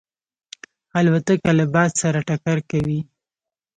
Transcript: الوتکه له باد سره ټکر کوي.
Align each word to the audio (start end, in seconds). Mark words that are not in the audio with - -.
الوتکه 0.99 1.51
له 1.59 1.65
باد 1.73 1.91
سره 2.01 2.19
ټکر 2.27 2.57
کوي. 2.71 2.99